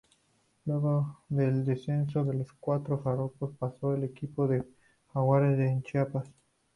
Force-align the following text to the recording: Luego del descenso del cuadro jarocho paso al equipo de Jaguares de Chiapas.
Luego 0.65 1.21
del 1.29 1.63
descenso 1.63 2.25
del 2.25 2.43
cuadro 2.59 2.97
jarocho 3.03 3.51
paso 3.51 3.91
al 3.91 4.03
equipo 4.03 4.47
de 4.47 4.63
Jaguares 5.13 5.59
de 5.59 5.79
Chiapas. 5.83 6.27